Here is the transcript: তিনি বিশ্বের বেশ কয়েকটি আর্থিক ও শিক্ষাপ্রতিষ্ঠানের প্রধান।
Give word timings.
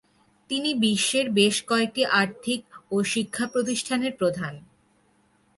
তিনি 0.49 0.69
বিশ্বের 0.75 1.27
বেশ 1.29 1.55
কয়েকটি 1.67 2.01
আর্থিক 2.21 2.61
ও 2.91 2.95
শিক্ষাপ্রতিষ্ঠানের 3.03 4.13
প্রধান। 4.17 4.53